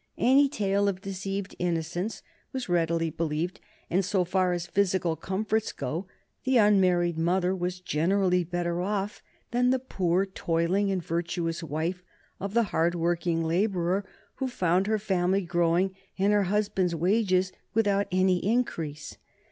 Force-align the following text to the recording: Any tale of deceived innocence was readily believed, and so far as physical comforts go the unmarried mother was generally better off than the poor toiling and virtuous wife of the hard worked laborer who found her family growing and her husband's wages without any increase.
Any 0.17 0.49
tale 0.49 0.87
of 0.87 0.99
deceived 1.01 1.55
innocence 1.59 2.23
was 2.53 2.67
readily 2.67 3.11
believed, 3.11 3.59
and 3.87 4.03
so 4.03 4.25
far 4.25 4.51
as 4.51 4.65
physical 4.65 5.15
comforts 5.15 5.71
go 5.71 6.07
the 6.43 6.57
unmarried 6.57 7.19
mother 7.19 7.55
was 7.55 7.79
generally 7.79 8.43
better 8.43 8.81
off 8.81 9.21
than 9.51 9.69
the 9.69 9.77
poor 9.77 10.25
toiling 10.25 10.89
and 10.89 11.03
virtuous 11.03 11.61
wife 11.61 12.03
of 12.39 12.55
the 12.55 12.63
hard 12.73 12.95
worked 12.95 13.27
laborer 13.27 14.03
who 14.37 14.47
found 14.47 14.87
her 14.87 14.97
family 14.97 15.41
growing 15.43 15.95
and 16.17 16.33
her 16.33 16.45
husband's 16.45 16.95
wages 16.95 17.51
without 17.75 18.07
any 18.11 18.43
increase. 18.43 19.19